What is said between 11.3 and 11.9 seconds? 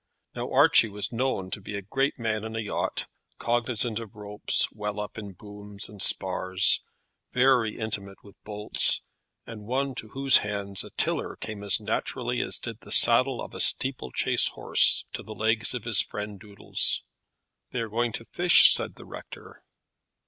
came as